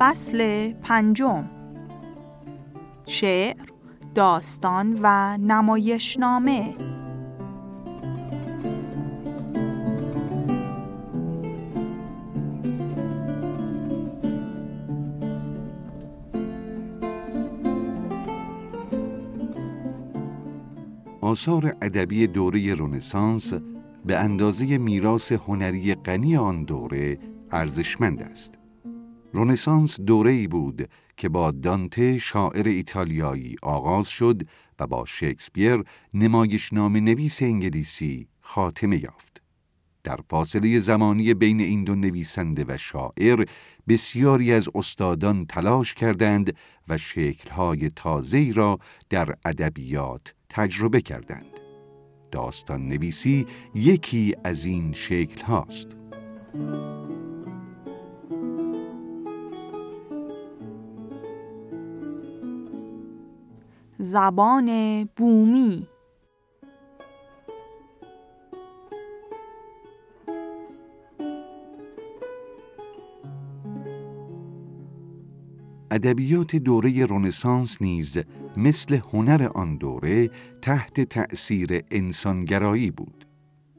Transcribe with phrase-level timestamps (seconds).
[0.00, 1.44] فصل پنجم
[3.06, 3.56] شعر،
[4.14, 6.74] داستان و نمایشنامه
[21.20, 23.52] آثار ادبی دوره رنسانس
[24.04, 27.18] به اندازه میراث هنری غنی آن دوره
[27.52, 28.59] ارزشمند است.
[29.34, 34.42] رنسانس دوره بود که با دانته شاعر ایتالیایی آغاز شد
[34.78, 35.84] و با شکسپیر
[36.14, 39.42] نمایشنامه نویس انگلیسی خاتمه یافت.
[40.04, 43.44] در فاصله زمانی بین این دو نویسنده و شاعر
[43.88, 46.56] بسیاری از استادان تلاش کردند
[46.88, 48.78] و شکل‌های تازه‌ای را
[49.10, 51.60] در ادبیات تجربه کردند.
[52.30, 55.96] داستان نویسی یکی از این شکل هاست.
[64.10, 64.68] زبان
[65.16, 65.88] بومی
[75.90, 78.18] ادبیات دوره رنسانس نیز
[78.56, 80.30] مثل هنر آن دوره
[80.62, 83.26] تحت تأثیر انسانگرایی بود.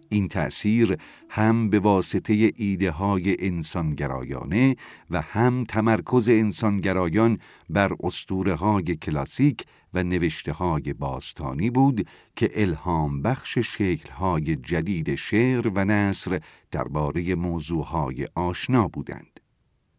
[0.10, 0.98] این تأثیر
[1.30, 4.76] هم به واسطه ایده های انسانگرایانه
[5.10, 7.38] و هم تمرکز انسانگرایان
[7.70, 15.16] بر اسطوره های کلاسیک و نوشته های باستانی بود که الهام بخش شکل های جدید
[15.16, 16.40] شعر و نصر
[16.72, 19.40] درباره موضوع های آشنا بودند.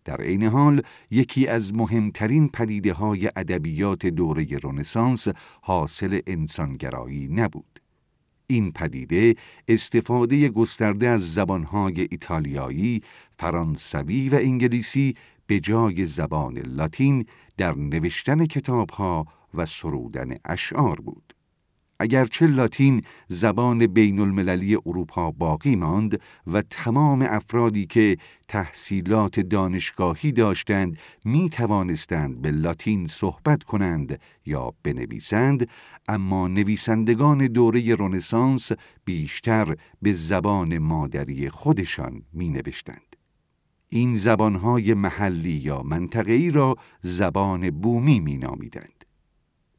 [0.05, 5.29] در عین حال یکی از مهمترین پدیده های ادبیات دوره رنسانس
[5.63, 7.81] حاصل انسانگرایی نبود.
[8.47, 9.35] این پدیده
[9.69, 13.03] استفاده گسترده از زبانهای ایتالیایی،
[13.39, 15.15] فرانسوی و انگلیسی
[15.47, 17.27] به جای زبان لاتین
[17.57, 21.35] در نوشتن کتابها و سرودن اشعار بود.
[22.03, 28.17] اگرچه لاتین زبان بین المللی اروپا باقی ماند و تمام افرادی که
[28.49, 35.69] تحصیلات دانشگاهی داشتند می توانستند به لاتین صحبت کنند یا بنویسند
[36.09, 38.73] اما نویسندگان دوره رنسانس
[39.05, 43.17] بیشتر به زبان مادری خودشان می نوشتند.
[43.89, 49.02] این زبانهای محلی یا منطقه‌ای را زبان بومی می نامیدند.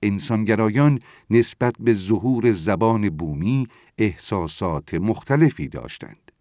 [0.04, 1.00] انسانگرایان
[1.30, 6.32] نسبت به ظهور زبان بومی احساسات مختلفی داشتند.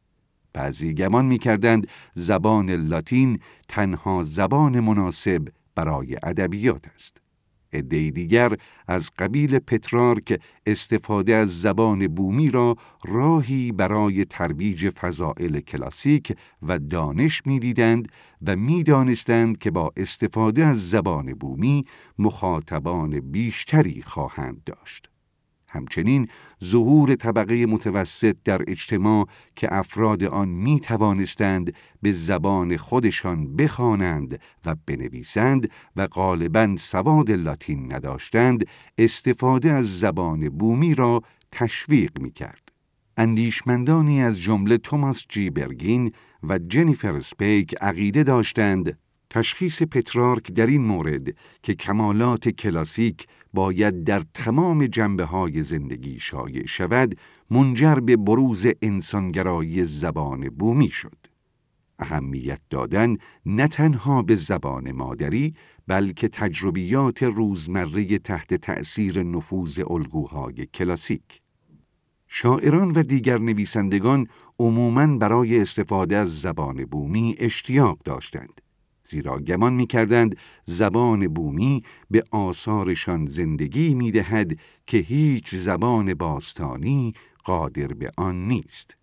[0.53, 7.21] بعضی گمان می کردند زبان لاتین تنها زبان مناسب برای ادبیات است.
[7.72, 8.56] عده دیگر
[8.88, 17.43] از قبیل پترارک استفاده از زبان بومی را راهی برای ترویج فضائل کلاسیک و دانش
[17.47, 18.09] می‌دیدند
[18.47, 21.84] و می‌دانستند که با استفاده از زبان بومی
[22.19, 25.12] مخاطبان بیشتری خواهند داشت.
[25.72, 26.28] همچنین
[26.65, 34.77] ظهور طبقه متوسط در اجتماع که افراد آن می توانستند به زبان خودشان بخوانند و
[34.87, 38.66] بنویسند و غالبا سواد لاتین نداشتند
[38.99, 42.72] استفاده از زبان بومی را تشویق می کرد.
[43.16, 46.12] اندیشمندانی از جمله توماس جی برگین
[46.43, 48.99] و جنیفر سپیک عقیده داشتند
[49.31, 51.28] تشخیص پترارک در این مورد
[51.62, 57.19] که کمالات کلاسیک باید در تمام جنبه های زندگی شایع شود
[57.51, 61.17] منجر به بروز انسانگرایی زبان بومی شد.
[61.99, 65.55] اهمیت دادن نه تنها به زبان مادری
[65.87, 71.43] بلکه تجربیات روزمره تحت تأثیر نفوذ الگوهای کلاسیک.
[72.29, 74.27] شاعران و دیگر نویسندگان
[74.59, 78.62] عموماً برای استفاده از زبان بومی اشتیاق داشتند.
[79.05, 87.13] زیرا گمان می کردند زبان بومی به آثارشان زندگی می دهد که هیچ زبان باستانی
[87.45, 88.97] قادر به آن نیست.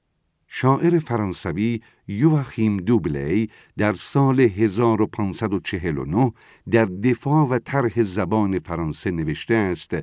[0.47, 6.31] شاعر فرانسوی یوخیم دوبلی در سال 1549
[6.71, 9.95] در دفاع و طرح زبان فرانسه نوشته است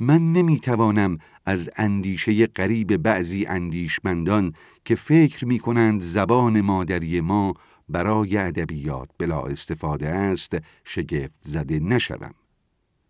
[0.00, 4.52] من نمی‌توانم از اندیشه قریب بعضی اندیشمندان
[4.84, 7.54] که فکر می کنند زبان مادری ما
[7.88, 12.34] برای ادبیات بلا استفاده است شگفت زده نشوم.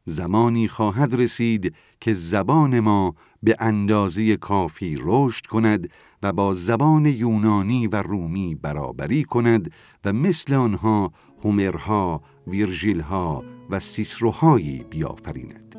[0.04, 5.90] زمانی خواهد رسید که زبان ما به اندازه کافی رشد کند
[6.22, 9.72] و با زبان یونانی و رومی برابری کند
[10.04, 11.12] و مثل آنها
[11.44, 15.76] هومرها، ویرژیلها و سیسروهایی بیافریند.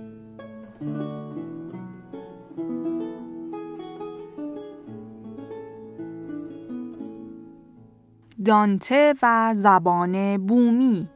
[8.45, 11.09] دانته و زبان بومی.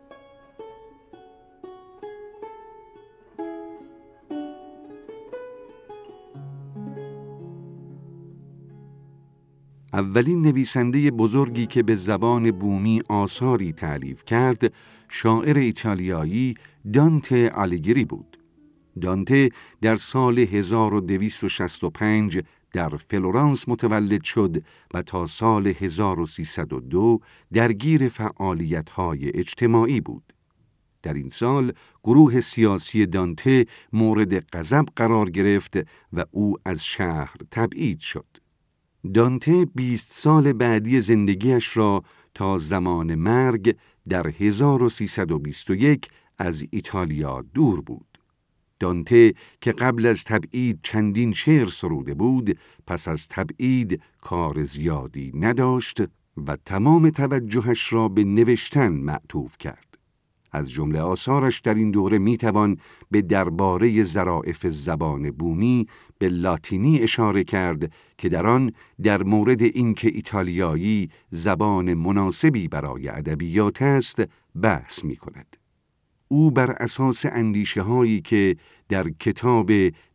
[9.94, 14.74] اولین نویسنده بزرگی که به زبان بومی آثاری تعلیف کرد
[15.10, 16.56] شاعر ایتالیایی
[16.94, 18.38] دانته آلیگری بود.
[19.02, 19.50] دانته
[19.82, 22.42] در سال 1265
[22.72, 24.64] در فلورانس متولد شد
[24.94, 27.20] و تا سال 1302
[27.54, 30.34] درگیر فعالیت‌های اجتماعی بود.
[31.02, 31.74] در این سال
[32.04, 35.78] گروه سیاسی دانته مورد غضب قرار گرفت
[36.14, 38.26] و او از شهر تبعید شد.
[39.14, 43.76] دانته 20 سال بعدی زندگیش را تا زمان مرگ
[44.10, 48.09] در 1321 از ایتالیا دور بود.
[48.80, 56.02] دانته که قبل از تبعید چندین شعر سروده بود پس از تبعید کار زیادی نداشت
[56.48, 59.90] و تمام توجهش را به نوشتن معطوف کرد.
[60.52, 62.78] از جمله آثارش در این دوره می‌توان
[63.12, 65.88] به درباره ظرافت زبان بومی
[66.18, 68.72] به لاتینی اشاره کرد که در آن
[69.04, 74.22] در مورد اینکه ایتالیایی زبان مناسبی برای ادبیات است
[74.62, 75.58] بحث می کند.
[76.32, 78.56] او بر اساس اندیشه هایی که
[78.90, 79.72] در کتاب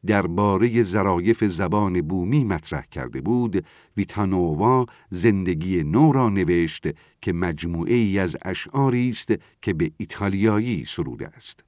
[0.06, 3.64] درباره ظرایف زبان بومی مطرح کرده بود
[3.96, 6.86] ویتانووا زندگی نو را نوشت
[7.22, 11.64] که مجموعه ای از اشعاری است که به ایتالیایی سروده است.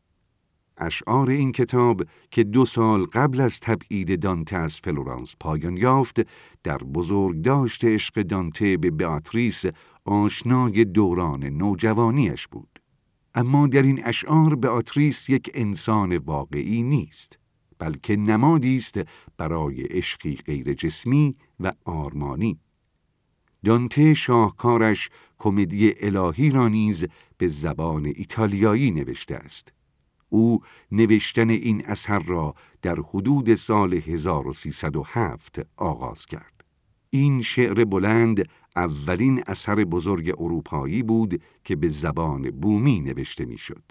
[0.78, 6.20] اشعار این کتاب که دو سال قبل از تبعید دانته از فلورانس پایان یافت
[6.62, 9.64] در بزرگداشت عشق دانته به بیاتریس
[10.04, 12.75] آشنای دوران نوجوانیش بود.
[13.36, 17.38] اما در این اشعار به آتریس یک انسان واقعی نیست
[17.78, 19.00] بلکه نمادی است
[19.36, 22.58] برای عشقی غیر جسمی و آرمانی.
[23.64, 27.04] دانته شاهکارش کمدی الهی را نیز
[27.38, 29.72] به زبان ایتالیایی نوشته است.
[30.28, 30.60] او
[30.92, 36.64] نوشتن این اثر را در حدود سال 1307 آغاز کرد.
[37.10, 43.82] این شعر بلند اولین اثر بزرگ اروپایی بود که به زبان بومی نوشته می‌شد.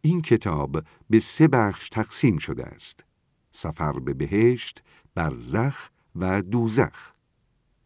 [0.00, 3.04] این کتاب به سه بخش تقسیم شده است.
[3.52, 4.82] سفر به بهشت،
[5.14, 7.12] برزخ و دوزخ.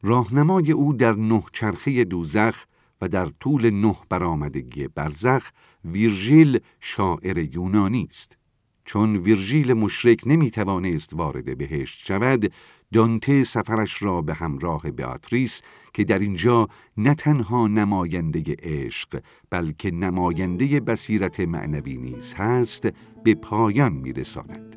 [0.02, 2.64] راهنمای او در نه چرخه دوزخ
[3.00, 5.50] و در طول نه برآمدگی برزخ
[5.84, 8.38] ویرژیل شاعر یونانی است.
[8.84, 12.52] چون ویرژیل مشرک نمی توانست وارد بهشت شود
[12.94, 15.62] دانته سفرش را به همراه بیاتریس
[15.94, 22.88] که در اینجا نه تنها نماینده عشق بلکه نماینده بصیرت معنوی نیز هست
[23.24, 24.76] به پایان میرساند.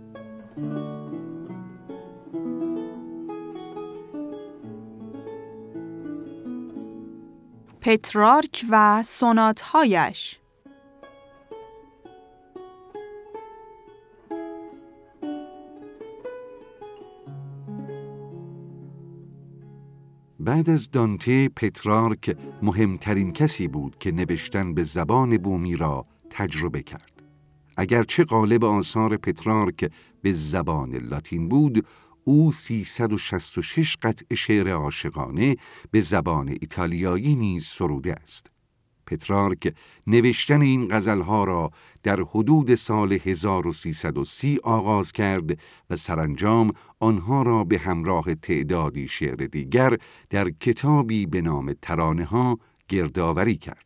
[7.81, 10.39] پترارک و سوناتهایش
[20.47, 27.23] بعد از دانته پترارک مهمترین کسی بود که نوشتن به زبان بومی را تجربه کرد.
[27.77, 31.85] اگرچه قالب آثار پترارک به زبان لاتین بود،
[32.23, 35.55] او 366 قطع شعر عاشقانه
[35.91, 38.51] به زبان ایتالیایی نیز سروده است.
[39.07, 39.73] پترارک
[40.07, 41.71] نوشتن این غزلها را
[42.03, 45.59] در حدود سال 1330 آغاز کرد
[45.89, 49.97] و سرانجام آنها را به همراه تعدادی شعر دیگر
[50.29, 52.59] در کتابی به نام ترانه ها
[52.89, 53.85] گردآوری کرد.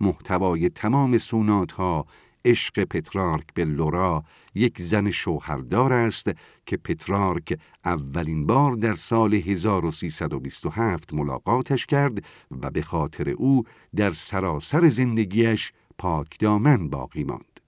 [0.00, 2.06] محتوای تمام سونات ها
[2.48, 4.24] عشق پترارک به لورا
[4.54, 6.30] یک زن شوهردار است
[6.66, 13.64] که پترارک اولین بار در سال 1327 ملاقاتش کرد و به خاطر او
[13.96, 17.60] در سراسر زندگیش پاک دامن باقی ماند.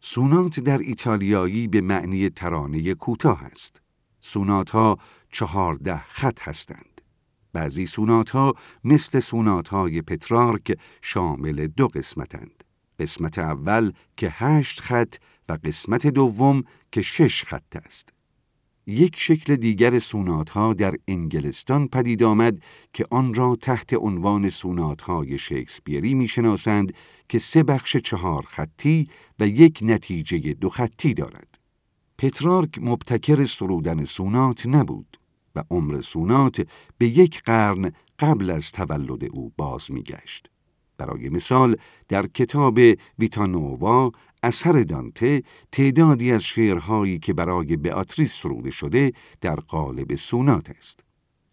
[0.00, 3.82] سونات در ایتالیایی به معنی ترانه کوتاه است.
[4.20, 4.98] سونات ها
[5.32, 7.00] چهارده خط هستند.
[7.52, 12.63] بعضی سونات ها مثل سونات های پترارک شامل دو قسمتند.
[13.04, 15.14] قسمت اول که هشت خط
[15.48, 18.08] و قسمت دوم که شش خط است.
[18.86, 22.58] یک شکل دیگر سونات ها در انگلستان پدید آمد
[22.92, 26.92] که آن را تحت عنوان سونات های شکسپیری می‌شناسند
[27.28, 29.08] که سه بخش چهار خطی
[29.40, 31.58] و یک نتیجه دو خطی دارد.
[32.18, 35.16] پترارک مبتکر سرودن سونات نبود
[35.54, 36.66] و عمر سونات
[36.98, 40.53] به یک قرن قبل از تولد او باز میگشت.
[41.04, 41.76] برای مثال
[42.08, 42.78] در کتاب
[43.18, 45.42] ویتانووا اثر دانته
[45.72, 51.04] تعدادی از شعرهایی که برای بیاتریس سروده شده در قالب سونات است.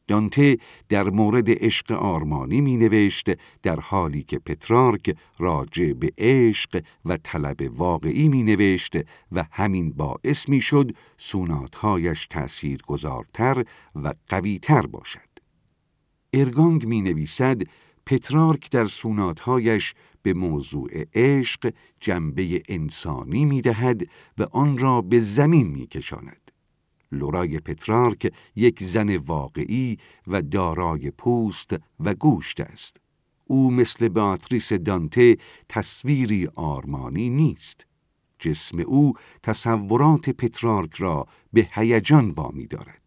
[0.08, 0.58] دانته
[0.90, 3.30] در مورد عشق آرمانی می نوشت
[3.64, 8.96] در حالی که پترارک راجع به عشق و طلب واقعی می نوشت
[9.32, 13.64] و همین باعث می شد سوناتهایش تأثیر گذارتر
[13.96, 15.32] و قویتر باشد.
[16.34, 17.62] ارگانگ می نویسد
[18.12, 24.02] پترارک در سوناتهایش به موضوع عشق جنبه انسانی می دهد
[24.38, 26.52] و آن را به زمین می کشاند.
[27.12, 33.02] لورای پترارک یک زن واقعی و دارای پوست و گوشت است.
[33.46, 35.38] او مثل باتریس دانته
[35.70, 37.86] تصویری آرمانی نیست.
[38.40, 39.14] جسم او
[39.44, 43.01] تصورات پترارک را به هیجان وامی دارد.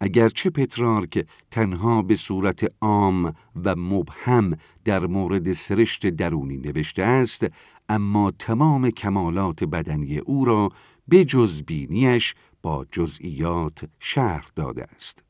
[0.00, 7.46] اگرچه پترارک تنها به صورت عام و مبهم در مورد سرشت درونی نوشته است
[7.88, 10.68] اما تمام کمالات بدنی او را
[11.08, 15.27] به جز بینیش با جزئیات شرح داده است.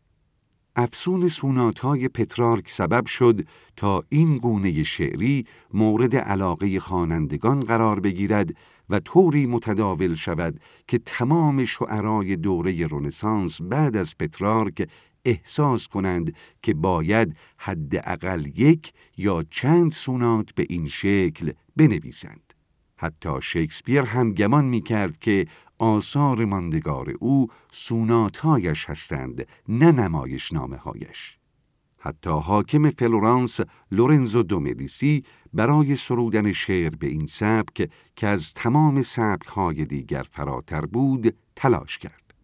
[0.80, 8.50] افسون سونات های پترارک سبب شد تا این گونه شعری مورد علاقه خوانندگان قرار بگیرد
[8.90, 14.88] و طوری متداول شود که تمام شعرای دوره رنسانس بعد از پترارک
[15.24, 22.54] احساس کنند که باید حداقل یک یا چند سونات به این شکل بنویسند.
[22.96, 25.46] حتی شکسپیر هم گمان می کرد که
[25.78, 31.38] آثار ماندگار او سوناتهایش هستند نه نمایش نامه هایش.
[31.98, 33.60] حتی حاکم فلورانس
[33.92, 39.02] لورنزو دومدیسی برای سرودن شعر به این سبک که از تمام
[39.48, 42.34] های دیگر فراتر بود تلاش کرد.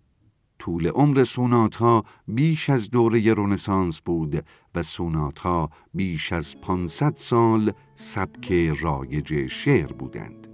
[0.59, 7.17] طول عمر سونات ها بیش از دوره رنسانس بود و سونات ها بیش از 500
[7.17, 10.49] سال سبک رایج شعر بودند.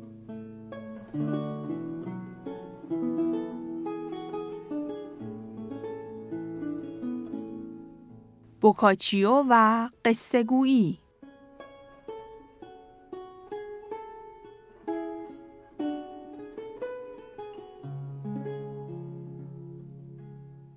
[8.61, 10.99] بوکاچیو و قصه گویی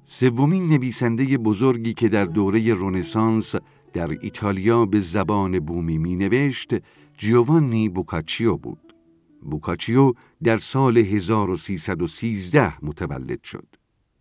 [0.04, 3.56] سومین نویسنده بزرگی که در دوره رونسانس
[3.94, 6.72] در ایتالیا به زبان بومی می نوشت
[7.18, 8.94] جیوانی بوکاچیو بود.
[9.42, 10.14] بوکاچیو
[10.44, 13.68] در سال 1313 متولد شد.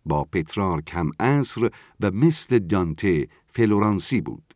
[0.05, 4.53] با پترار کم اصر و مثل دانته فلورانسی بود.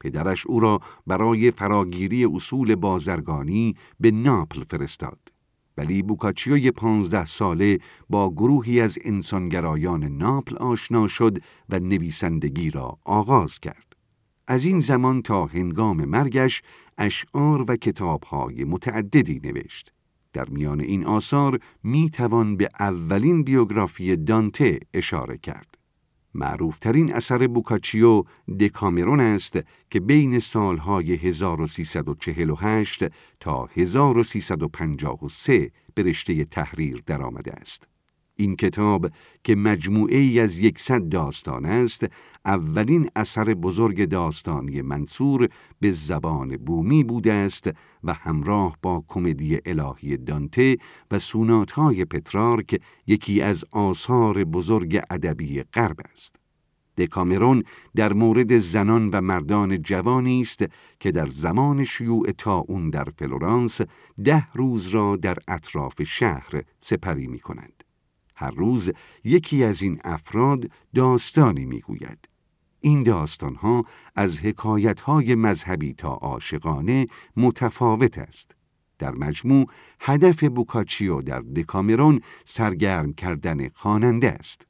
[0.00, 5.18] پدرش او را برای فراگیری اصول بازرگانی به ناپل فرستاد.
[5.76, 7.78] ولی بوکاچیوی پانزده ساله
[8.10, 11.38] با گروهی از انسانگرایان ناپل آشنا شد
[11.68, 13.96] و نویسندگی را آغاز کرد.
[14.46, 16.62] از این زمان تا هنگام مرگش
[16.98, 19.92] اشعار و کتابهای متعددی نوشت.
[20.32, 25.78] در میان این آثار می توان به اولین بیوگرافی دانته اشاره کرد.
[26.34, 28.24] معروفترین اثر بوکاچیو
[28.60, 29.58] دکامرون است
[29.90, 33.04] که بین سالهای 1348
[33.40, 37.91] تا 1353 به رشته تحریر درآمده است.
[38.36, 39.10] این کتاب
[39.44, 42.06] که مجموعه ای از یکصد داستان است
[42.44, 45.48] اولین اثر بزرگ داستانی منصور
[45.80, 47.70] به زبان بومی بوده است
[48.04, 50.76] و همراه با کمدی الهی دانته
[51.10, 56.42] و سوناتهای پترارک یکی از آثار بزرگ ادبی غرب است
[56.96, 57.62] دکامرون
[57.94, 60.64] در مورد زنان و مردان جوانی است
[61.00, 63.80] که در زمان شیوع اون در فلورانس
[64.24, 67.81] ده روز را در اطراف شهر سپری می کنند.
[68.42, 68.90] هر روز
[69.24, 72.28] یکی از این افراد داستانی می‌گوید.
[72.80, 73.84] این داستانها
[74.16, 77.06] از حکایتهای مذهبی تا عاشقانه
[77.36, 78.56] متفاوت است.
[78.98, 79.66] در مجموع
[80.00, 84.66] هدف بوکاچیو در دکامرون سرگرم کردن خواننده است.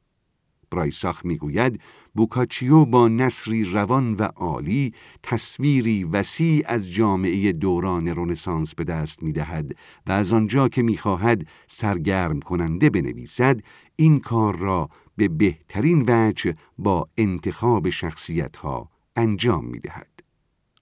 [0.71, 1.81] برایساخ می‌گوید
[2.15, 4.93] بوکاچیو با نصری روان و عالی
[5.23, 9.77] تصویری وسیع از جامعه دوران رنسانس به دست می‌دهد
[10.07, 13.61] و از آنجا که می‌خواهد سرگرم کننده بنویسد
[13.97, 20.09] این کار را به بهترین وجه با انتخاب شخصیت ها انجام می‌دهد.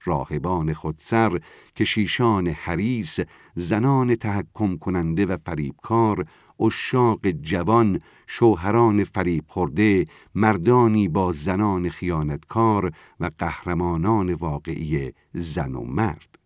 [0.05, 1.41] راهبان خودسر
[1.77, 3.19] کشیشان حریس
[3.55, 6.27] زنان تحکم کننده و فریبکار
[6.61, 16.39] اشاق جوان شوهران فریب خورده مردانی با زنان خیانتکار و قهرمانان واقعی زن و مرد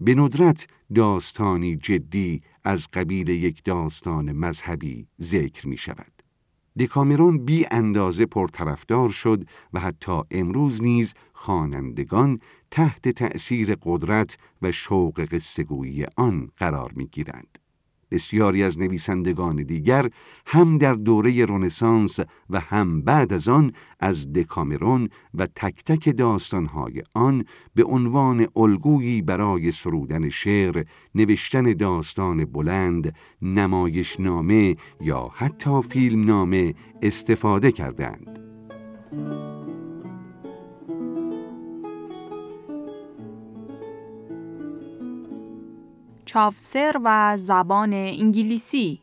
[0.00, 6.12] به ندرت داستانی جدی از قبیل یک داستان مذهبی ذکر می شود
[6.78, 12.40] دکامرون بی اندازه پرطرفدار شد و حتی امروز نیز خوانندگان
[12.70, 17.59] تحت تأثیر قدرت و شوق قصهگویی آن قرار می گیرند.
[18.10, 20.10] بسیاری از نویسندگان دیگر
[20.46, 27.02] هم در دوره رنسانس و هم بعد از آن از دکامرون و تک تک داستانهای
[27.14, 37.72] آن به عنوان الگویی برای سرودن شعر، نوشتن داستان بلند، نمایشنامه یا حتی فیلمنامه استفاده
[37.72, 38.40] کردند.
[46.32, 49.02] چافسر و زبان انگلیسی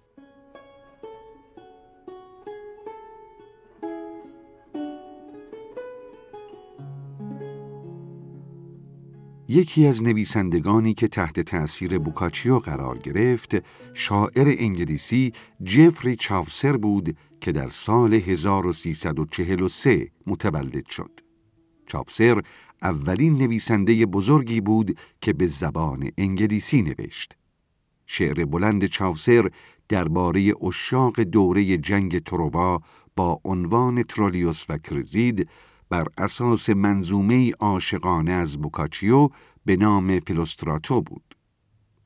[9.47, 13.55] یکی از نویسندگانی که تحت تأثیر بوکاچیو قرار گرفت
[13.93, 21.11] شاعر انگلیسی جفری چافسر بود که در سال 1343 متولد شد.
[21.87, 22.41] چافسر
[22.81, 27.37] اولین نویسنده بزرگی بود که به زبان انگلیسی نوشت.
[28.05, 29.49] شعر بلند چافسر
[29.89, 32.81] درباره اشاق دوره جنگ تروبا
[33.15, 35.49] با عنوان ترولیوس و کرزید
[35.89, 39.29] بر اساس منظومه عاشقانه از بوکاچیو
[39.65, 41.35] به نام فیلوستراتو بود.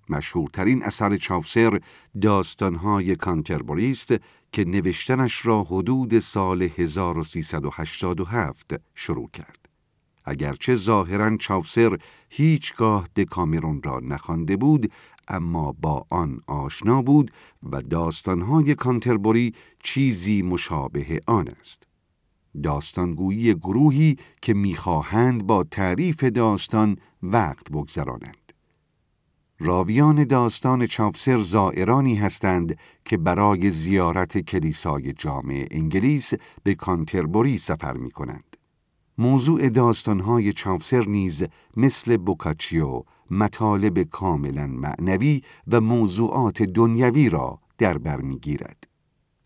[0.10, 1.80] مشهورترین اثر چاوسر
[2.22, 4.14] داستانهای کانتربوریست
[4.52, 9.61] که نوشتنش را حدود سال 1387 شروع کرد.
[10.26, 11.98] اگرچه ظاهرا چاوسر
[12.30, 14.92] هیچگاه دکامرون را نخوانده بود
[15.28, 17.32] اما با آن آشنا بود
[17.72, 21.88] و داستانهای کانتربوری چیزی مشابه آن است.
[22.64, 28.54] داستانگویی گروهی که می‌خواهند با تعریف داستان وقت بگذرانند.
[29.60, 38.12] راویان داستان چاپسر زائرانی هستند که برای زیارت کلیسای جامع انگلیس به کانتربوری سفر می
[38.12, 38.51] کنند.
[39.22, 41.44] موضوع داستانهای چاپسر نیز
[41.78, 48.88] مثل بوکاچیو مطالب کاملا معنوی و موضوعات دنیوی را در بر می‌گیرد.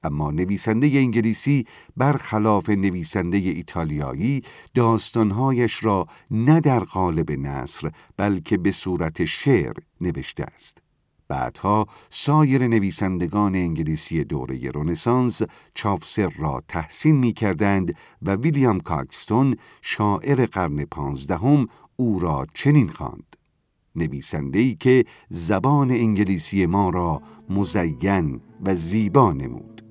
[0.04, 1.66] اما نویسنده انگلیسی
[1.98, 4.42] برخلاف نویسنده ایتالیایی
[4.74, 10.85] داستانهایش را نه در قالب نصر بلکه به صورت شعر نوشته است.
[11.28, 15.42] بعدها سایر نویسندگان انگلیسی دوره رونسانس
[15.74, 23.36] چافسر را تحسین می کردند و ویلیام کاکستون شاعر قرن پانزدهم او را چنین خواند.
[23.96, 29.82] نویسنده‌ای که زبان انگلیسی ما را مزین و زیبا نمود.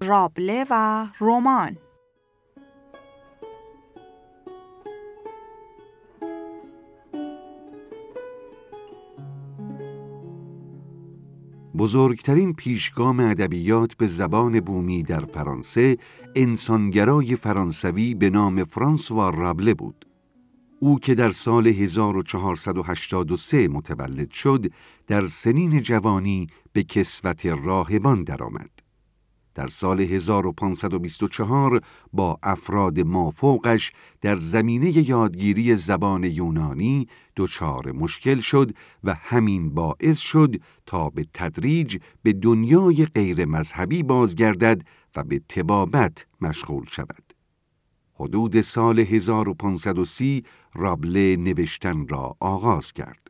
[0.00, 1.76] رابله و رمان
[11.78, 15.96] بزرگترین پیشگام ادبیات به زبان بومی در فرانسه
[16.34, 20.06] انسانگرای فرانسوی به نام فرانسوا رابله بود.
[20.80, 24.66] او که در سال 1483 متولد شد
[25.06, 28.81] در سنین جوانی به کسوت راهبان درآمد.
[29.54, 31.80] در سال 1524
[32.12, 38.70] با افراد مافوقش در زمینه یادگیری زبان یونانی دچار مشکل شد
[39.04, 44.82] و همین باعث شد تا به تدریج به دنیای غیر مذهبی بازگردد
[45.16, 47.32] و به تبابت مشغول شود.
[48.14, 53.21] حدود سال 1530 رابله نوشتن را آغاز کرد.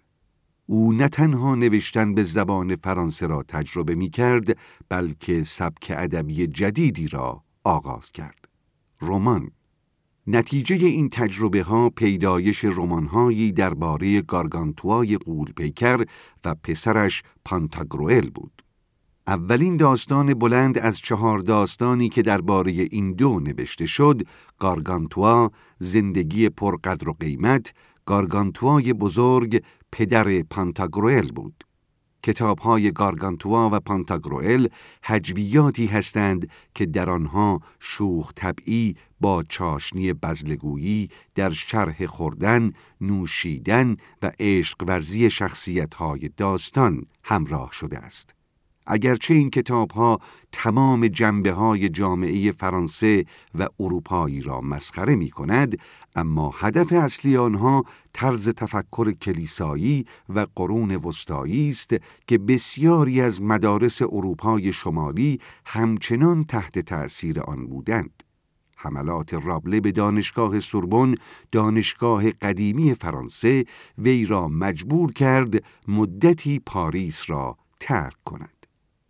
[0.72, 4.58] او نه تنها نوشتن به زبان فرانسه را تجربه می کرد
[4.88, 8.48] بلکه سبک ادبی جدیدی را آغاز کرد.
[9.02, 9.50] رمان
[10.26, 16.04] نتیجه این تجربه ها پیدایش رمانهایی درباره گارگانتوای قولپیکر
[16.44, 18.62] و پسرش پانتاگروئل بود.
[19.26, 24.22] اولین داستان بلند از چهار داستانی که درباره این دو نوشته شد
[24.58, 27.72] گارگانتوا زندگی پرقدر و قیمت
[28.12, 31.64] گارگانتوای بزرگ پدر پانتاگروئل بود
[32.22, 34.68] کتاب های گارگانتوا و پانتاگروئل
[35.02, 44.32] هجویاتی هستند که در آنها شوخ طبعی با چاشنی بزلگویی در شرح خوردن، نوشیدن و
[44.40, 48.34] عشق ورزی شخصیت های داستان همراه شده است.
[48.86, 50.18] اگرچه این کتاب ها
[50.52, 55.78] تمام جنبه های جامعه فرانسه و اروپایی را مسخره می کند
[56.16, 61.90] اما هدف اصلی آنها طرز تفکر کلیسایی و قرون وسطایی است
[62.26, 68.22] که بسیاری از مدارس اروپای شمالی همچنان تحت تأثیر آن بودند.
[68.76, 71.14] حملات رابله به دانشگاه سوربن
[71.52, 73.64] دانشگاه قدیمی فرانسه
[73.98, 78.51] وی را مجبور کرد مدتی پاریس را ترک کند.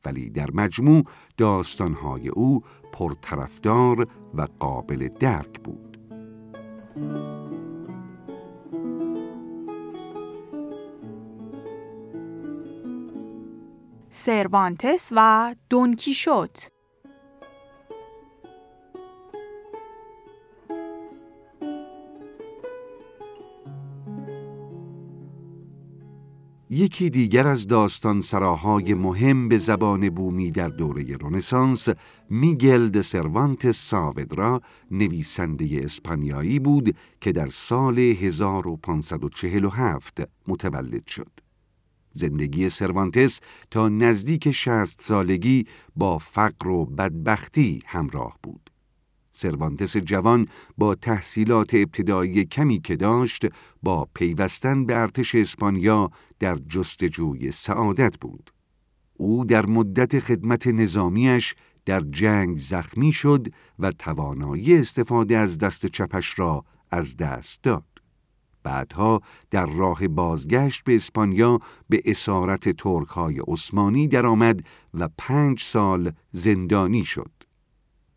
[0.05, 1.05] ولی در مجموع
[1.37, 2.61] داستانهای او
[2.93, 5.99] پرطرفدار و قابل درک بود.
[14.11, 15.55] سروانتس و
[16.15, 16.57] شد
[26.75, 31.89] یکی دیگر از داستان سراهای مهم به زبان بومی در دوره رونسانس
[32.31, 41.31] میگل د سروانت ساودرا نویسنده اسپانیایی بود که در سال 1547 متولد شد.
[42.13, 48.72] زندگی سروانتس تا نزدیک شست سالگی با فقر و بدبختی همراه بود.
[49.35, 50.47] سروانتس جوان
[50.79, 53.47] با تحصیلات ابتدایی کمی که داشت
[53.83, 58.51] با پیوستن به ارتش اسپانیا در جستجوی سعادت بود.
[59.15, 63.47] او در مدت خدمت نظامیش در جنگ زخمی شد
[63.79, 67.85] و توانایی استفاده از دست چپش را از دست داد.
[68.63, 74.65] بعدها در راه بازگشت به اسپانیا به اسارت ترک های عثمانی درآمد
[74.95, 77.42] و پنج سال زندانی شد.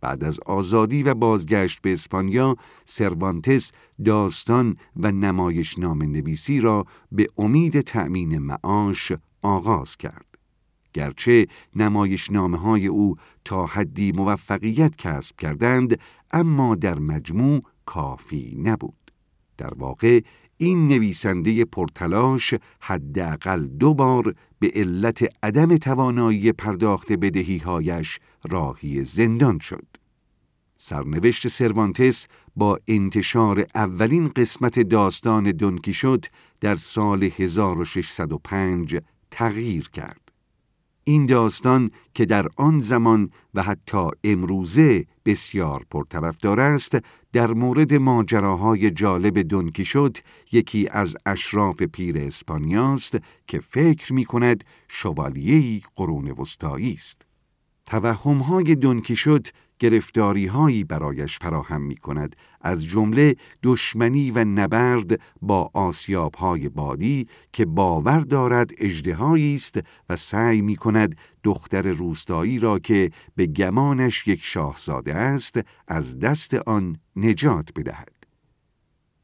[0.06, 3.72] بعد از آزادی و بازگشت به اسپانیا سروانتس
[4.06, 10.26] داستان و نمایش نام نویسی را به امید تأمین معاش آغاز کرد.
[10.94, 13.16] گرچه نمایش نامه های او
[13.46, 16.00] تا حدی موفقیت کسب کردند
[16.32, 19.12] اما در مجموع کافی نبود.
[19.58, 20.22] در واقع
[20.58, 29.86] این نویسنده پرتلاش حداقل دو بار به علت عدم توانایی پرداخت بدهیهایش راهی زندان شد.
[30.78, 36.30] سرنوشت سروانتس با انتشار اولین قسمت داستان دونکیشوت
[36.62, 39.00] در سال 1605
[39.32, 40.25] تغییر کرد.
[41.08, 46.98] این داستان که در آن زمان و حتی امروزه بسیار پرطرفدار است
[47.34, 55.82] در مورد ماجراهای جالب دونکیشوت یکی از اشراف پیر اسپانیاست که فکر می کند شوالیهی
[55.96, 57.22] قرون وسطایی است.
[57.86, 66.36] توهمهای دونکیشوت گرفتاری هایی برایش فراهم می کند از جمله دشمنی و نبرد با آسیاب
[66.36, 73.12] های بادی که باور دارد اجدهایی است و سعی می کند دختر روستایی را که
[73.36, 78.16] به گمانش یک شاهزاده است از دست آن نجات بدهد.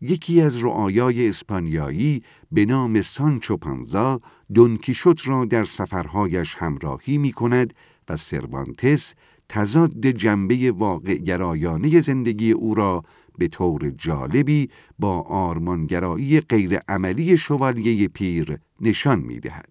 [0.01, 4.21] یکی از رعایای اسپانیایی به نام سانچو پانزا
[4.53, 7.73] دونکیشوت را در سفرهایش همراهی می کند
[8.09, 9.13] و سروانتس
[9.51, 13.03] تضاد جنبه واقع گرایانه زندگی او را
[13.37, 19.69] به طور جالبی با آرمانگرایی غیرعملی شوالیه پیر نشان می دهد.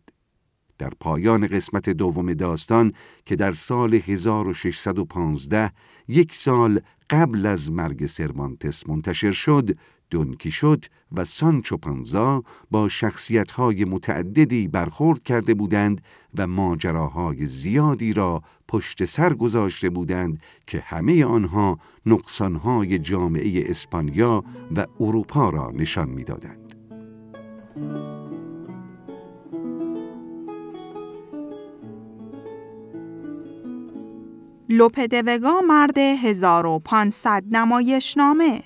[0.79, 2.93] در پایان قسمت دوم داستان
[3.27, 5.73] که در سال 1615
[6.09, 9.71] یک سال قبل از مرگ سروانتس منتشر شد
[10.11, 16.01] دونکیشوت و سانچو پانزا با شخصیت‌های متعددی برخورد کرده بودند
[16.38, 24.45] و ماجراهای زیادی را پشت سر گذاشته بودند که همه آنها نقصانهای جامعه اسپانیا
[24.77, 26.75] و اروپا را نشان می‌دادند.
[34.68, 38.62] لوپ د وگا مرد 1500 نمایشنامه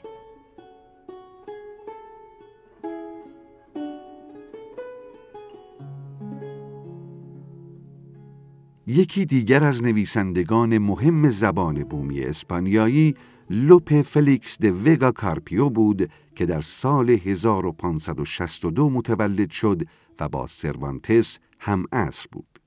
[8.86, 13.14] یکی دیگر از نویسندگان مهم زبان بومی اسپانیایی
[13.50, 19.82] لوپ فلیکس د وگا کارپیو بود که در سال 1562 متولد شد
[20.20, 22.60] و با سروانتس هم عصر بود.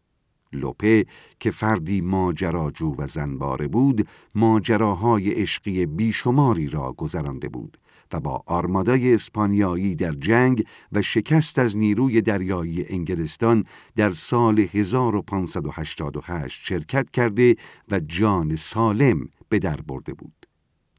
[0.53, 1.06] لوپه
[1.39, 7.77] که فردی ماجراجو و زنباره بود ماجراهای عشقی بیشماری را گذرانده بود
[8.13, 13.63] و با آرمادای اسپانیایی در جنگ و شکست از نیروی دریایی انگلستان
[13.96, 17.56] در سال 1588 شرکت کرده
[17.91, 20.48] و جان سالم به در برده بود.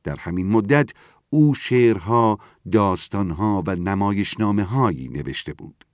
[0.05, 0.90] در همین مدت
[1.31, 2.38] او شعرها،
[2.73, 5.85] داستانها و نمایشنامه هایی نوشته بود.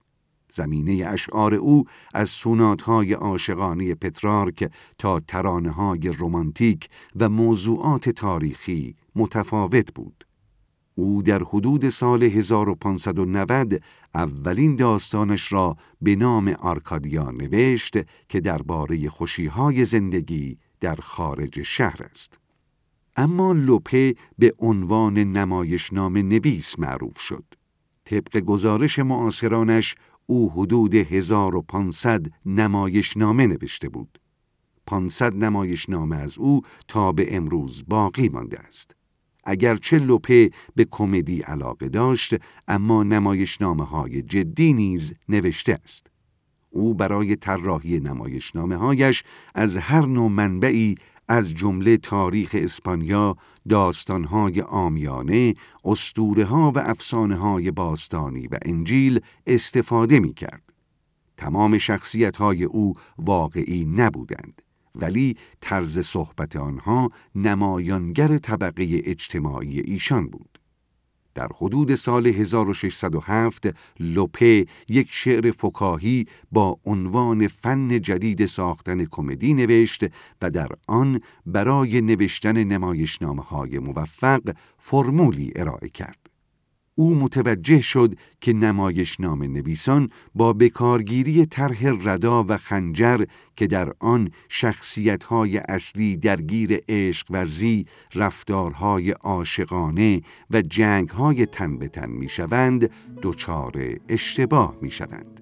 [0.48, 9.94] زمینه اشعار او از سوناتهای عاشقانه پترارک تا ترانه های رومانتیک و موضوعات تاریخی متفاوت
[9.94, 10.24] بود.
[10.94, 13.82] او در حدود سال 1590
[14.14, 17.96] اولین داستانش را به نام آرکادیا نوشت
[18.28, 22.38] که درباره خوشیهای زندگی در خارج شهر است.
[23.16, 27.44] اما لوپه به عنوان نمایشنامه نویس معروف شد.
[28.04, 29.94] طبق گزارش معاصرانش
[30.26, 34.18] او حدود 1500 نمایشنامه نوشته بود.
[34.86, 38.96] 500 نمایشنامه از او تا به امروز باقی مانده است.
[39.46, 42.34] اگرچه لوپه به کمدی علاقه داشت
[42.68, 46.06] اما نمایشنامه های جدی نیز نوشته است.
[46.70, 49.22] او برای طراحی نمایشنامه هایش
[49.54, 50.94] از هر نوع منبعی
[51.28, 53.36] از جمله تاریخ اسپانیا،
[53.68, 55.54] داستانهای آمیانه،
[55.84, 60.72] اسطوره ها و افسانه های باستانی و انجیل استفاده می کرد.
[61.36, 64.62] تمام شخصیت های او واقعی نبودند
[64.94, 70.58] ولی طرز صحبت آنها نمایانگر طبقه اجتماعی ایشان بود.
[71.34, 80.04] در حدود سال 1607 لوپه یک شعر فکاهی با عنوان فن جدید ساختن کمدی نوشت
[80.42, 86.23] و در آن برای نوشتن نمایشنامه های موفق فرمولی ارائه کرد.
[86.94, 93.24] او متوجه شد که نمایش نام نویسان با بکارگیری طرح ردا و خنجر
[93.56, 102.10] که در آن شخصیت‌های اصلی درگیر عشق ورزی، رفتارهای عاشقانه و جنگهای تن به تن
[102.10, 102.90] می‌شوند،
[103.22, 105.40] دچار اشتباه می‌شوند.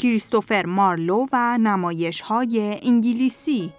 [0.00, 3.72] کریستوفر مارلو و نمایش های انگلیسی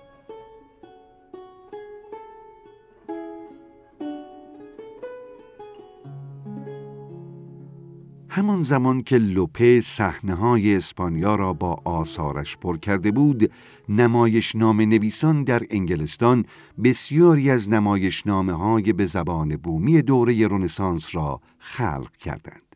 [8.30, 13.52] همان زمان که لوپه صحنه های اسپانیا را با آثارش پر کرده بود،
[13.90, 16.46] نمایش نام نویسان در انگلستان
[16.84, 22.71] بسیاری از نمایش های به زبان بومی دوره رنسانس را خلق کردند.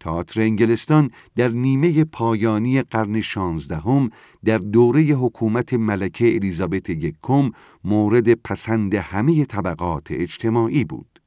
[0.00, 4.10] تئاتر انگلستان در نیمه پایانی قرن شانزدهم
[4.44, 7.50] در دوره حکومت ملکه الیزابت یکم
[7.84, 11.18] مورد پسند همه طبقات اجتماعی بود.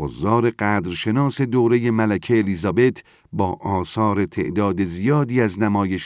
[0.00, 5.58] حضار قدرشناس دوره ملکه الیزابت با آثار تعداد زیادی از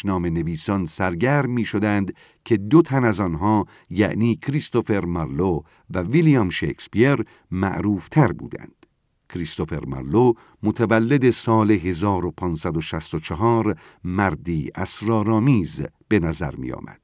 [0.07, 2.15] نام نویسان سرگرم می شدند
[2.45, 8.84] که دو تن از آنها یعنی کریستوفر مارلو و ویلیام شکسپیر معروفتر بودند.
[9.29, 10.33] کریستوفر مرلو
[10.63, 17.01] متولد سال 1564 مردی اسرارآمیز به نظر می آمد.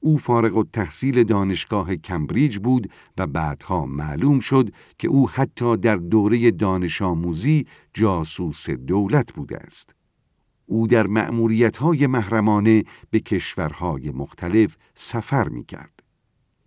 [0.00, 6.50] او فارغ التحصیل دانشگاه کمبریج بود و بعدها معلوم شد که او حتی در دوره
[6.50, 9.94] دانش آموزی جاسوس دولت بوده است.
[10.66, 16.02] او در مأموریت‌های محرمانه به کشورهای مختلف سفر می کرد.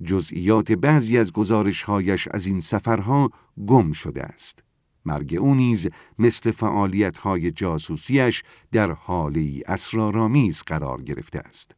[0.04, 3.30] جزئیات بعضی از گزارشهایش از این سفرها
[3.68, 4.67] گم شده است.
[5.08, 5.88] مرگ او نیز
[6.20, 6.52] مثل
[7.24, 11.76] های جاسوسیش در حالی اسرارآمیز قرار گرفته است.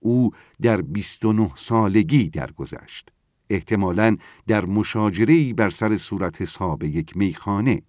[0.00, 3.10] او در 29 سالگی درگذشت.
[3.50, 7.82] احتمالاً در مشاجره‌ای بر سر صورت حساب یک میخانه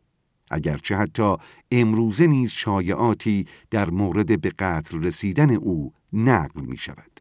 [0.52, 1.36] اگرچه حتی
[1.72, 7.20] امروزه نیز شایعاتی در مورد به قتل رسیدن او نقل می شود.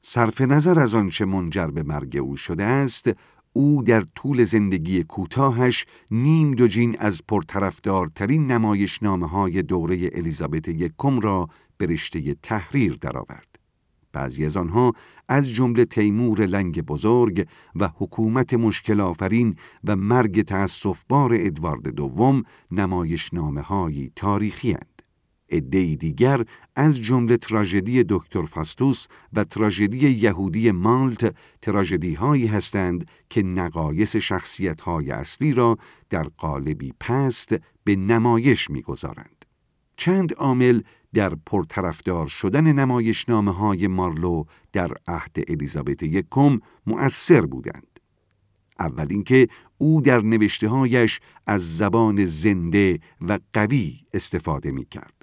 [0.00, 3.10] صرف نظر از آنچه منجر به مرگ او شده است
[3.56, 11.48] او در طول زندگی کوتاهش نیم دوجین از پرطرفدارترین نمایشنامه های دوره الیزابت یکم را
[11.76, 11.96] به
[12.42, 13.56] تحریر درآورد.
[14.12, 14.92] بعضی از آنها
[15.28, 23.60] از جمله تیمور لنگ بزرگ و حکومت مشکل آفرین و مرگ تأسفبار ادوارد دوم نمایشنامه
[23.60, 24.95] هایی تاریخی هند.
[25.50, 26.44] عدهای دیگر
[26.76, 34.80] از جمله تراژدی دکتر فاستوس و تراژدی یهودی مالت تراژدی هایی هستند که نقایص شخصیت
[34.80, 35.78] های اصلی را
[36.10, 37.54] در قالبی پست
[37.84, 39.44] به نمایش می‌گذارند.
[39.96, 40.80] چند عامل
[41.14, 48.00] در پرطرفدار شدن نمایشنامه های مارلو در عهد الیزابت یکم مؤثر بودند.
[48.78, 50.88] اول اینکه او در نوشته
[51.46, 55.15] از زبان زنده و قوی استفاده می کرد.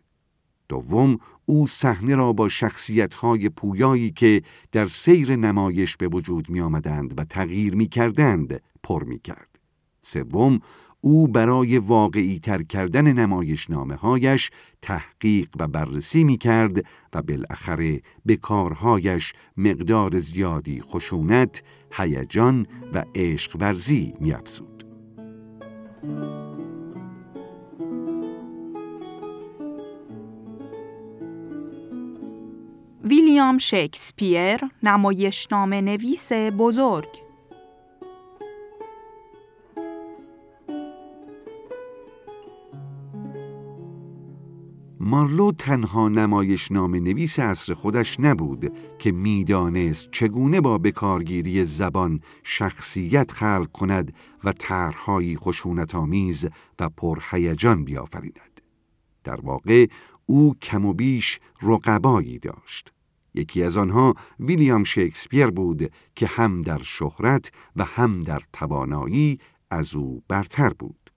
[0.70, 7.20] دوم او صحنه را با شخصیت‌های پویایی که در سیر نمایش به وجود می آمدند
[7.20, 9.60] و تغییر می کردند پر می کرد.
[10.02, 10.60] سوم
[11.02, 18.02] او برای واقعی تر کردن نمایش نامه هایش تحقیق و بررسی می کرد و بالاخره
[18.26, 24.84] به کارهایش مقدار زیادی خشونت، هیجان و عشق ورزی می افزود.
[33.06, 37.10] ویلیام شکسپیر نمایشنامه نویس بزرگ
[45.00, 53.72] مارلو تنها نمایشنامه نویس عصر خودش نبود که می‌دانست چگونه با بکارگیری زبان شخصیت خلق
[53.74, 54.14] کند
[54.44, 56.48] و طرحهایی خشونتآمیز
[56.80, 58.62] و پرهیجان بیافریند.
[59.24, 59.88] در واقع
[60.26, 62.93] او کم و بیش رقبایی داشت.
[63.34, 69.40] یکی از آنها ویلیام شکسپیر بود که هم در شهرت و هم در توانایی
[69.72, 71.10] از او برتر بود.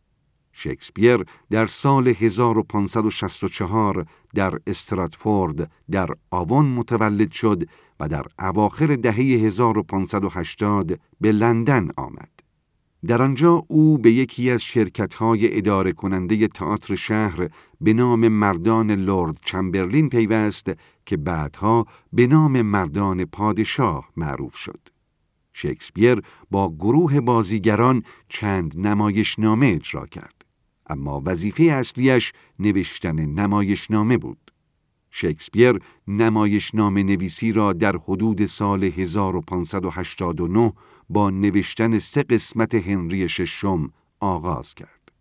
[0.52, 7.68] شکسپیر در سال 1564 در استراتفورد در آوان متولد شد
[8.00, 12.35] و در اواخر دهه 1580 به لندن آمد.
[13.06, 17.48] در آنجا او به یکی از شرکت‌های اداره کننده تئاتر شهر
[17.80, 20.70] به نام مردان لورد چمبرلین پیوست
[21.06, 24.80] که بعدها به نام مردان پادشاه معروف شد.
[25.52, 30.44] شکسپیر با گروه بازیگران چند نمایشنامه اجرا کرد.
[30.86, 34.45] اما وظیفه اصلیش نوشتن نمایشنامه بود.
[35.18, 40.72] شکسپیر نمایشنامه نویسی را در حدود سال 1589
[41.08, 45.12] با نوشتن سه قسمت هنری ششم آغاز کرد.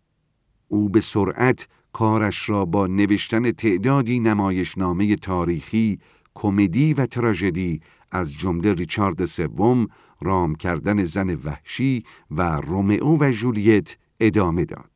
[0.68, 5.98] او به سرعت کارش را با نوشتن تعدادی نمایشنامه تاریخی،
[6.34, 7.80] کمدی و تراژدی
[8.10, 9.86] از جمله ریچارد سوم،
[10.20, 14.95] رام کردن زن وحشی و رومئو و جولیت ادامه داد.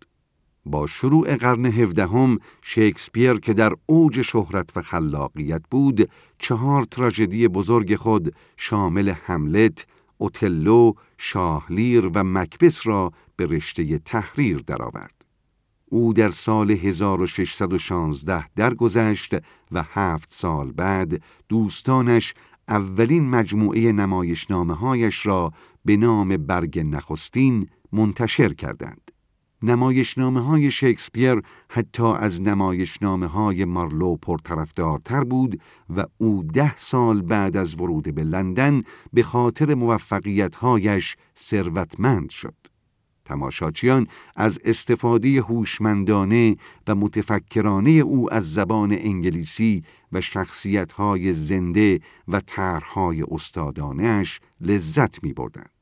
[0.64, 7.96] با شروع قرن هفدهم شکسپیر که در اوج شهرت و خلاقیت بود چهار تراژدی بزرگ
[7.96, 9.86] خود شامل حملت،
[10.18, 15.24] اوتلو، شاهلیر و مکبس را به رشته تحریر درآورد.
[15.92, 19.34] او در سال 1616 درگذشت
[19.72, 22.34] و هفت سال بعد دوستانش
[22.68, 25.52] اولین مجموعه نمایشنامه هایش را
[25.84, 29.09] به نام برگ نخستین منتشر کردند.
[29.62, 35.60] نمایشنامه های شکسپیر حتی از نمایشنامه های مارلو پرطرفدارتر بود
[35.96, 42.54] و او ده سال بعد از ورود به لندن به خاطر موفقیتهایش ثروتمند شد.
[43.24, 53.24] تماشاچیان از استفاده هوشمندانه و متفکرانه او از زبان انگلیسی و شخصیتهای زنده و طرحهای
[53.30, 55.79] استادانش لذت می بردند.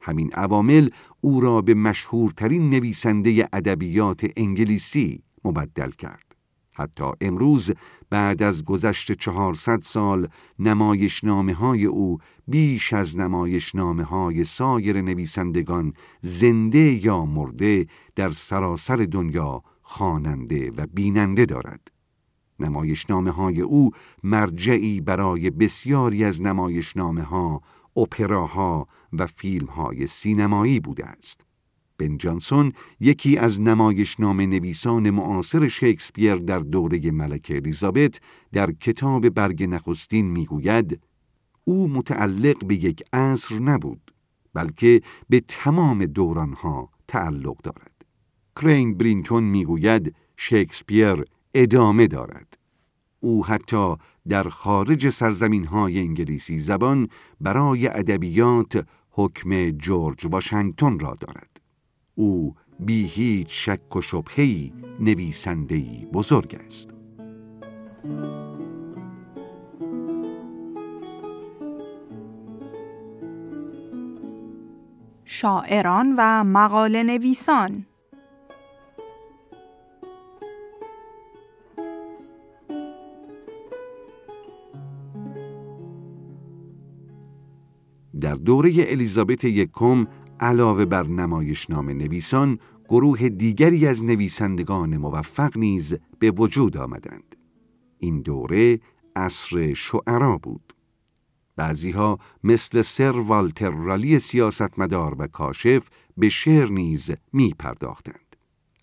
[0.00, 0.88] همین عوامل
[1.20, 6.36] او را به مشهورترین نویسنده ادبیات انگلیسی مبدل کرد.
[6.72, 7.72] حتی امروز
[8.10, 17.06] بعد از گذشت چهارصد سال نمایشنامه های او بیش از نمایشنامه های سایر نویسندگان زنده
[17.06, 17.86] یا مرده
[18.16, 21.92] در سراسر دنیا خواننده و بیننده دارد.
[22.60, 23.90] نمایشنامه های او
[24.22, 27.60] مرجعی برای بسیاری از نمایشنامه ها،
[27.96, 31.40] اپراها و فیلم های سینمایی بوده است.
[31.98, 38.20] بن جانسون یکی از نمایشنامه نویسان معاصر شکسپیر در دوره ملکه الیزابت
[38.52, 41.00] در کتاب برگ نخستین می‌گوید
[41.64, 44.14] او متعلق به یک عصر نبود
[44.54, 48.04] بلکه به تمام دورانها تعلق دارد.
[48.56, 51.24] کرین برینتون می‌گوید شکسپیر
[51.54, 52.58] ادامه دارد.
[53.20, 53.94] او حتی
[54.28, 57.08] در خارج سرزمین های انگلیسی زبان
[57.40, 61.60] برای ادبیات حکم جورج واشنگتن را دارد.
[62.14, 66.94] او بی هیچ شک و شبهی نویسندهی بزرگ است.
[75.24, 77.86] شاعران و مقاله نویسان
[88.20, 90.06] در دوره الیزابت یکم
[90.40, 97.36] علاوه بر نمایشنامه نویسان گروه دیگری از نویسندگان موفق نیز به وجود آمدند.
[97.98, 98.80] این دوره
[99.16, 100.72] عصر شعرا بود.
[101.56, 108.36] بعضیها مثل سر والتر رالی سیاستمدار و کاشف به شعر نیز می پرداختند.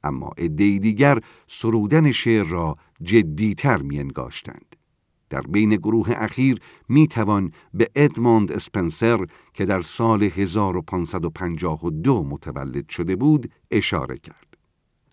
[0.04, 4.77] اما عدهای دیگر سرودن شعر را جدیتر می انگاشتند.
[5.30, 6.60] در بین گروه اخیر
[6.90, 14.58] می توان به ادموند اسپنسر که در سال 1552 متولد شده بود اشاره کرد.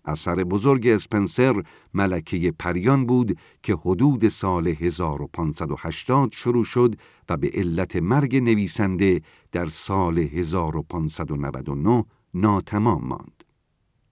[0.05, 1.63] اثر بزرگ اسپنسر
[1.93, 6.95] ملکه پریان بود که حدود سال 1580 شروع شد
[7.29, 9.21] و به علت مرگ نویسنده
[9.51, 13.44] در سال 1599 ناتمام ماند.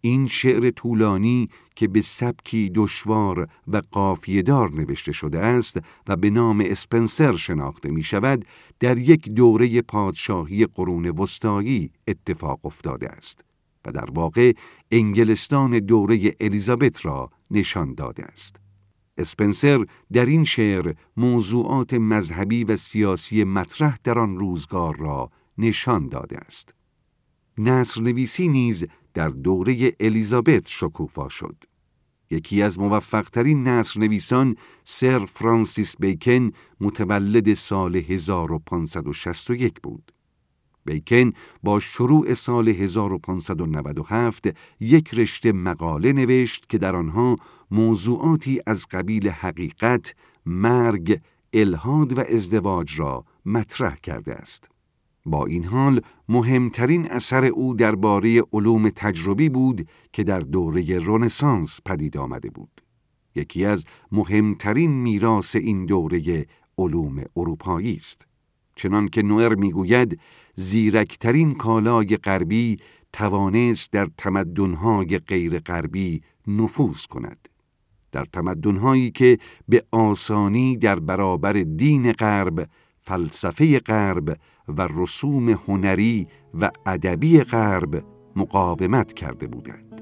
[0.06, 5.78] این شعر طولانی که به سبکی دشوار و قافیهدار نوشته شده است
[6.08, 8.46] و به نام اسپنسر شناخته می شود
[8.80, 13.46] در یک دوره پادشاهی قرون وسطایی اتفاق افتاده است
[13.86, 14.54] و در واقع
[14.92, 18.56] انگلستان دوره الیزابت را نشان داده است.
[19.18, 26.38] اسپنسر در این شعر موضوعات مذهبی و سیاسی مطرح در آن روزگار را نشان داده
[26.38, 26.74] است.
[27.58, 31.56] نصر نویسی نیز در دوره الیزابت شکوفا شد.
[32.32, 40.12] یکی از موفقترین نصر نویسان سر فرانسیس بیکن متولد سال 1561 بود.
[40.86, 41.32] بیکن
[41.64, 44.46] با شروع سال 1597
[44.80, 47.36] یک رشته مقاله نوشت که در آنها
[47.72, 51.22] موضوعاتی از قبیل حقیقت، مرگ،
[51.54, 54.73] الهاد و ازدواج را مطرح کرده است.
[55.26, 62.18] با این حال مهمترین اثر او درباره علوم تجربی بود که در دوره رنسانس پدید
[62.18, 62.82] آمده بود.
[63.36, 66.46] یکی از مهمترین میراث این دوره
[66.78, 68.28] علوم اروپایی است.
[68.76, 70.20] چنان که نوئر می‌گوید
[70.56, 72.78] زیرکترین کالای غربی
[73.14, 77.50] توانست در تمدنهای غیر غربی نفوذ کند.
[78.12, 82.70] در تمدنهایی که به آسانی در برابر دین غرب،
[83.02, 84.38] فلسفه غرب
[84.68, 86.28] و رسوم هنری
[86.62, 88.04] و ادبی غرب
[88.36, 90.02] مقاومت کرده بودند.